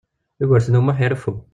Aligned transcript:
Yugurten 0.41 0.77
U 0.79 0.81
Muḥ 0.81 0.97
ireffu. 1.05 1.33